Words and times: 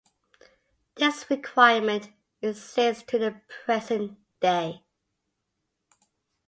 This 0.95 1.29
requirement 1.29 2.09
exists 2.41 3.03
to 3.03 3.19
the 3.19 3.39
present 3.65 4.17
day. 4.39 4.81